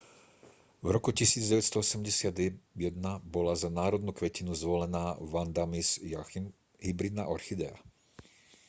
v 0.81 0.97
roku 0.97 1.09
1981 1.19 2.57
bola 3.35 3.53
za 3.63 3.69
národnú 3.79 4.09
kvetinu 4.19 4.49
zvolená 4.61 5.05
vanda 5.33 5.63
miss 5.73 5.89
joaquim 6.11 6.45
hybridná 6.85 7.23
orchidea 7.35 7.73